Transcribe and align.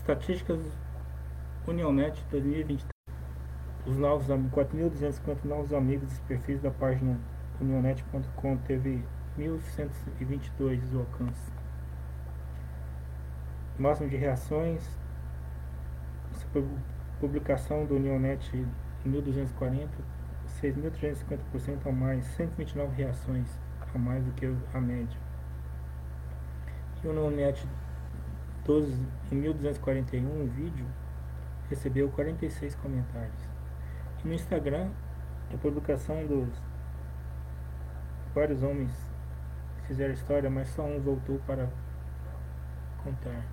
Estatísticas 0.00 0.58
Unionet 1.68 2.24
2023. 2.30 2.88
Os 3.86 3.98
novos 3.98 4.26
4.250 4.28 5.44
novos 5.44 5.74
amigos 5.74 6.16
e 6.16 6.20
perfis 6.22 6.58
da 6.62 6.70
página 6.70 7.20
unionet.com 7.60 8.56
teve 8.66 9.04
1.122 9.38 10.80
o 10.94 11.00
alcance. 11.00 11.52
Máximo 13.78 14.08
de 14.08 14.16
reações. 14.16 14.88
Publicação 17.20 17.84
do 17.84 17.96
Unionet 17.96 18.66
1240, 19.04 19.86
6.350% 20.62 21.86
a 21.86 21.92
mais, 21.92 22.24
129 22.36 22.96
reações 22.96 23.46
a 23.94 23.98
mais 23.98 24.24
do 24.24 24.32
que 24.32 24.46
a 24.72 24.80
média. 24.80 25.18
E 27.04 27.06
o 27.06 27.10
Unionet 27.10 27.68
12.241 28.66 30.48
vídeo 30.48 30.86
recebeu 31.68 32.10
46 32.10 32.74
comentários. 32.76 33.48
E 34.22 34.28
no 34.28 34.34
Instagram, 34.34 34.90
a 35.52 35.56
publicação 35.56 36.26
dos 36.26 36.48
vários 38.34 38.62
homens 38.62 38.92
fizeram 39.86 40.14
história, 40.14 40.50
mas 40.50 40.68
só 40.68 40.84
um 40.84 41.00
voltou 41.00 41.38
para 41.46 41.68
contar. 43.02 43.44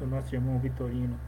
O 0.00 0.06
nosso 0.06 0.34
irmão 0.34 0.58
Vitorino. 0.58 1.18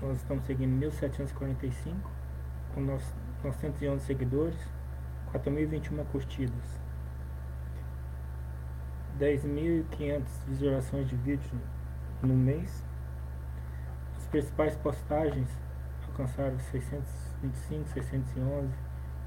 Nós 0.00 0.16
estamos 0.16 0.44
seguindo 0.44 0.70
1745, 0.70 2.10
com 2.74 2.80
911 3.42 4.04
seguidores, 4.04 4.58
4.021 5.32 6.04
curtidas, 6.12 6.80
10.500 9.18 10.22
visualizações 10.46 11.08
de 11.08 11.16
vídeo 11.16 11.50
no 12.22 12.34
mês. 12.34 12.84
As 14.18 14.26
principais 14.26 14.76
postagens 14.76 15.48
alcançaram 16.08 16.58
625, 16.58 17.88
611, 17.90 18.68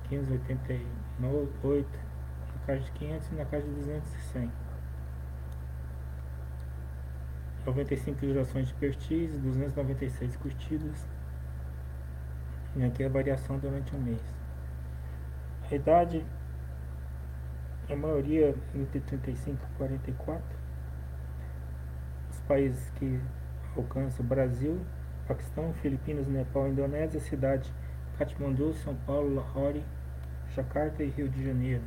588, 0.09 1.89
na 2.53 2.65
casa 2.67 2.81
de 2.81 2.91
500 2.91 3.31
e 3.31 3.35
na 3.35 3.45
casa 3.45 3.63
de 3.67 3.73
200 3.73 4.13
e 4.13 4.21
100. 4.33 4.51
95 7.65 8.19
visualizações 8.19 8.67
de 8.67 8.73
perfis, 8.75 9.31
296 9.39 10.35
curtidas. 10.35 11.07
E 12.75 12.83
aqui 12.83 13.03
a 13.03 13.09
variação 13.09 13.59
durante 13.59 13.95
um 13.95 13.99
mês. 13.99 14.21
A 15.71 15.75
idade, 15.75 16.25
a 17.89 17.95
maioria 17.95 18.55
entre 18.73 18.99
35 18.99 19.63
e 19.63 19.77
44. 19.77 20.43
Os 22.31 22.39
países 22.41 22.89
que 22.91 23.19
alcançam 23.77 24.25
Brasil, 24.25 24.79
Paquistão, 25.27 25.73
Filipinas, 25.75 26.27
Nepal, 26.27 26.67
Indonésia, 26.67 27.19
cidade 27.19 27.71
Katmandu, 28.17 28.73
São 28.73 28.95
Paulo, 29.07 29.33
Lahore, 29.33 29.83
Jakarta 30.55 31.03
e 31.03 31.09
Rio 31.09 31.29
de 31.29 31.43
Janeiro. 31.43 31.83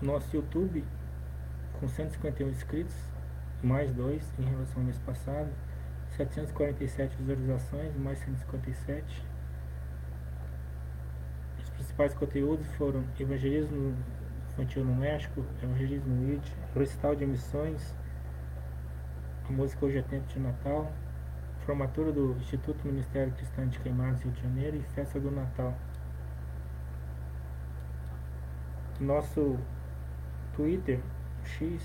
Nosso 0.00 0.34
YouTube 0.34 0.84
com 1.78 1.88
151 1.88 2.48
inscritos, 2.48 2.94
mais 3.62 3.92
2 3.92 4.22
em 4.38 4.44
relação 4.44 4.78
ao 4.78 4.84
mês 4.84 4.98
passado, 4.98 5.50
747 6.16 7.16
visualizações, 7.16 7.96
mais 7.96 8.18
157. 8.18 9.24
Os 11.62 11.70
principais 11.70 12.14
conteúdos 12.14 12.66
foram 12.74 13.04
evangelismo 13.18 13.94
infantil 14.52 14.84
no 14.84 14.94
México, 14.94 15.44
evangelismo 15.62 16.32
ID, 16.32 16.44
recital 16.74 17.16
de 17.16 17.24
missões, 17.24 17.94
a 19.48 19.52
música 19.52 19.84
Hoje 19.84 19.98
é 19.98 20.02
Tempo 20.02 20.26
de 20.28 20.38
Natal, 20.38 20.92
formatura 21.66 22.12
do 22.12 22.32
Instituto 22.40 22.86
Ministério 22.86 23.32
Cristão 23.32 23.66
de 23.66 23.78
Queimados 23.78 24.22
Rio 24.22 24.32
de 24.32 24.42
Janeiro 24.42 24.76
e 24.76 24.82
festa 24.94 25.18
do 25.18 25.30
Natal. 25.30 25.74
Nosso 29.00 29.58
Twitter 30.54 31.00
X 31.44 31.82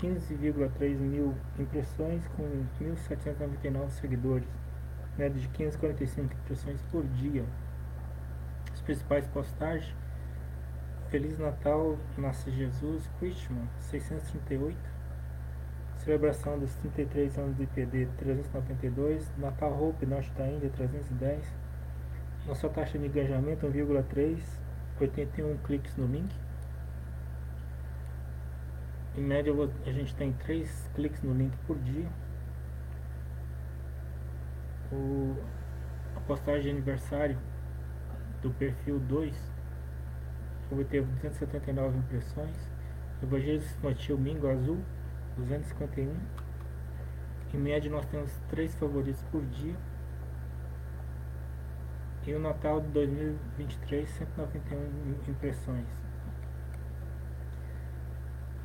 15,3 0.00 0.98
mil 0.98 1.34
impressões 1.58 2.26
com 2.28 2.42
1.799 2.80 3.90
seguidores, 3.90 4.48
média 5.18 5.38
de 5.38 5.46
545 5.48 6.32
impressões 6.32 6.80
por 6.90 7.04
dia. 7.04 7.44
As 8.72 8.80
principais 8.80 9.26
postagens: 9.26 9.94
Feliz 11.10 11.38
Natal, 11.38 11.98
Nasce 12.16 12.50
Jesus, 12.50 13.10
Christmas 13.18 13.68
638, 13.90 14.78
celebração 15.96 16.58
dos 16.58 16.74
33 16.76 17.36
anos 17.36 17.56
do 17.56 17.62
IPD 17.62 18.08
392, 18.16 19.30
Natal 19.36 19.70
Hope 19.82 20.06
Norte 20.06 20.32
da 20.32 20.48
Índia 20.48 20.70
310, 20.70 21.44
nossa 22.46 22.70
taxa 22.70 22.98
de 22.98 23.06
engajamento 23.06 23.66
1,3, 23.66 24.40
81 24.98 25.58
cliques 25.58 25.94
no 25.96 26.06
link. 26.06 26.34
Em 29.16 29.22
média 29.22 29.52
a 29.86 29.90
gente 29.90 30.14
tem 30.14 30.32
3 30.32 30.90
cliques 30.94 31.20
no 31.22 31.34
link 31.34 31.56
por 31.66 31.76
dia. 31.78 32.08
O, 34.92 35.36
a 36.16 36.20
postagem 36.20 36.62
de 36.62 36.70
aniversário 36.70 37.36
do 38.40 38.50
perfil 38.50 39.00
2 39.00 39.36
obteve 40.70 41.06
279 41.06 41.98
impressões. 41.98 42.56
Evangelho 43.20 43.62
Infantil 43.62 44.16
Mingo 44.16 44.48
Azul 44.48 44.78
251. 45.36 46.14
Em 47.52 47.58
média 47.58 47.90
nós 47.90 48.06
temos 48.06 48.30
3 48.48 48.72
favoritos 48.76 49.22
por 49.32 49.44
dia. 49.46 49.74
E 52.26 52.34
o 52.34 52.38
Natal 52.38 52.80
de 52.80 52.86
2023 52.88 54.08
191 54.08 55.30
impressões. 55.30 56.09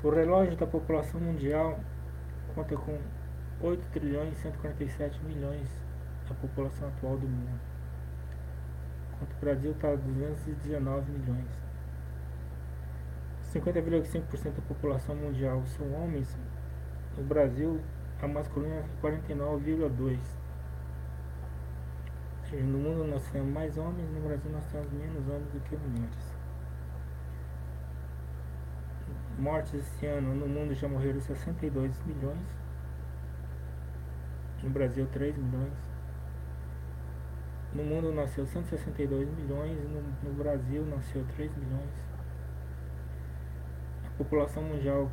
O 0.03 0.09
relógio 0.09 0.55
da 0.55 0.67
população 0.67 1.19
mundial 1.19 1.79
conta 2.53 2.75
com 2.75 2.99
8 3.61 3.89
trilhões 3.91 4.37
e 4.37 4.41
147 4.41 5.23
milhões 5.23 5.67
da 6.27 6.35
população 6.35 6.89
atual 6.89 7.17
do 7.17 7.27
mundo. 7.27 7.59
Enquanto 9.13 9.33
o 9.33 9.39
Brasil 9.39 9.71
está 9.71 9.93
a 9.93 9.95
219 9.95 11.11
milhões. 11.11 11.65
50,5% 13.53 14.55
da 14.55 14.61
população 14.67 15.15
mundial 15.15 15.63
são 15.65 15.91
homens. 15.93 16.37
No 17.17 17.23
Brasil, 17.23 17.79
a 18.21 18.27
masculina 18.27 18.75
é 18.75 18.85
49,2%. 19.01 20.19
No 22.51 22.77
mundo 22.77 23.05
nós 23.05 23.27
temos 23.31 23.51
mais 23.51 23.75
homens, 23.77 24.07
no 24.11 24.21
Brasil 24.21 24.51
nós 24.51 24.65
temos 24.65 24.91
menos 24.91 25.27
homens 25.27 25.51
do 25.51 25.59
que 25.61 25.75
mulheres 25.75 26.44
mortes 29.37 29.73
esse 29.73 30.05
ano 30.05 30.33
no 30.33 30.47
mundo 30.47 30.73
já 30.73 30.87
morreram 30.87 31.19
62 31.19 32.01
milhões. 32.05 32.47
No 34.63 34.69
Brasil 34.69 35.07
3 35.11 35.37
milhões. 35.37 35.73
No 37.73 37.83
mundo 37.83 38.13
nasceu 38.13 38.45
162 38.45 39.29
milhões, 39.29 39.77
no, 39.89 40.01
no 40.23 40.33
Brasil 40.33 40.85
nasceu 40.85 41.25
3 41.35 41.51
milhões. 41.57 41.91
A 44.05 44.17
população 44.17 44.63
mundial 44.63 45.11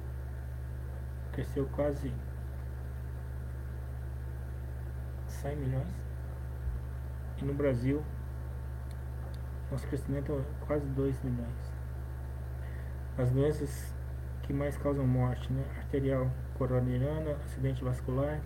cresceu 1.33 1.69
quase 1.73 2.13
100 5.27 5.57
milhões. 5.57 5.89
E 7.39 7.45
no 7.45 7.55
Brasil, 7.55 8.01
nosso 9.71 9.87
crescimento 9.89 10.33
é 10.33 10.67
quase 10.67 10.87
2 10.87 11.21
milhões. 11.25 11.72
As 13.19 13.31
doenças 13.31 13.95
que 14.43 14.53
mais 14.53 14.77
causam 14.79 15.07
morte, 15.07 15.53
né? 15.53 15.65
Arterial 15.77 16.31
coronariana, 16.55 17.33
acidente 17.45 17.85
vascular, 17.85 18.41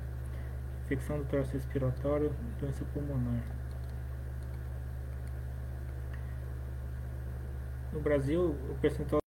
infecção 0.85 1.19
do 1.19 1.25
trato 1.25 1.53
respiratório, 1.53 2.33
doença 2.59 2.85
pulmonar. 2.93 3.43
No 7.93 8.01
Brasil, 8.01 8.57
o 8.71 8.75
percentual 8.81 9.21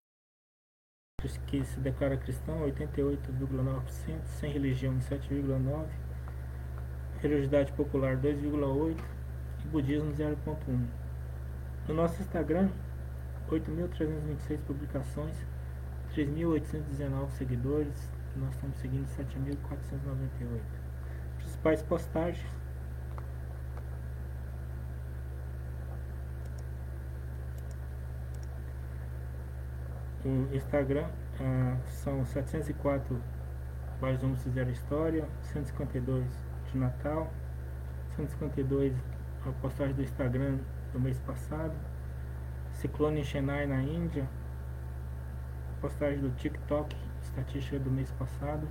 que 1.48 1.64
se 1.66 1.80
declara 1.80 2.16
cristão 2.18 2.62
88,9%, 2.62 4.26
sem 4.26 4.52
religião 4.52 4.98
7,9%, 5.00 5.88
religiosidade 7.22 7.74
popular 7.74 8.16
2,8% 8.18 8.98
e 9.64 9.68
budismo 9.68 10.12
0,1%. 10.14 10.88
No 11.88 11.94
nosso 11.94 12.22
Instagram, 12.22 12.70
8.326 13.50 14.60
publicações, 14.68 15.36
3.819 16.16 17.30
seguidores, 17.32 18.10
nós 18.36 18.54
estamos 18.54 18.78
seguindo 18.78 19.08
7.498. 19.08 20.62
Principais 21.38 21.82
postagens. 21.82 22.60
O 30.24 30.54
Instagram 30.54 31.08
ah, 31.40 31.78
são 31.88 32.26
704 32.26 33.20
mais 34.02 34.22
Vamos 34.22 34.42
Fizeram 34.44 34.70
História, 34.72 35.28
152 35.54 36.26
de 36.72 36.78
Natal, 36.78 37.32
152 38.16 38.94
a 39.46 39.52
postagem 39.62 39.96
do 39.96 40.04
Instagram 40.04 40.58
do 40.94 41.00
mês 41.00 41.18
passado, 41.20 41.74
Ciclone 42.80 43.20
em 43.20 43.24
Chennai 43.26 43.66
na 43.66 43.82
Índia, 43.82 44.26
postagem 45.82 46.22
do 46.22 46.30
TikTok, 46.38 46.96
estatística 47.22 47.78
do 47.78 47.92
mês 47.92 48.10
passado, 48.12 48.66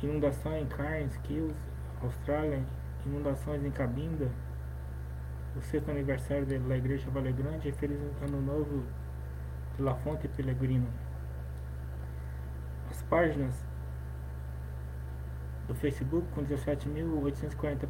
inundação 0.00 0.56
em 0.56 0.64
Cairns, 0.66 1.16
Kills, 1.24 1.58
Austrália, 2.00 2.62
inundações 3.04 3.64
em 3.64 3.70
Cabinda, 3.72 4.30
o 5.56 5.60
sexto 5.60 5.90
aniversário 5.90 6.46
da 6.46 6.76
Igreja 6.76 7.10
Vale 7.10 7.32
Grande. 7.32 7.72
Feliz 7.72 7.98
ano 8.22 8.40
novo 8.40 8.84
de 9.76 9.82
La 9.82 9.96
Fonte 9.96 10.28
Pellegrino. 10.28 10.86
As 12.88 13.02
páginas 13.02 13.54
do 15.66 15.74
Facebook 15.74 16.28
com 16.32 16.44
17.840 16.44 17.86